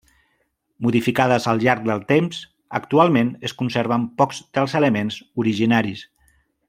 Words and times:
Modificades 0.85 1.43
al 1.51 1.59
llarg 1.63 1.83
del 1.89 2.01
temps, 2.11 2.39
actualment 2.79 3.29
es 3.51 3.55
conserven 3.61 4.09
pocs 4.23 4.41
dels 4.59 4.75
elements 4.81 5.21
originaris. 5.45 6.03